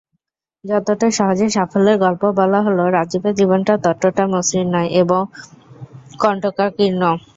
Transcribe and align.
যতটা 0.63 1.07
সহজে 1.17 1.47
সাফল্যের 1.49 1.97
গল্প 2.05 2.23
বলা 2.39 2.59
হলো, 2.61 2.83
রাজীবের 2.89 3.37
জীবনটা 3.39 3.73
ততটা 3.85 4.23
মসৃণ 4.33 4.67
নয়, 4.73 4.89
বরং 5.01 5.25
কণ্টকাকীর্ণ। 6.21 7.01